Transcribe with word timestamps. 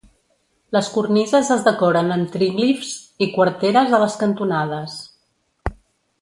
Les 0.77 0.87
cornises 0.93 1.51
es 1.55 1.61
decoren 1.67 2.09
amb 2.15 2.31
tríglifs 2.37 2.95
i 3.27 3.31
quarteres 3.37 3.95
a 3.99 4.01
les 4.05 4.17
cantonades. 4.23 4.97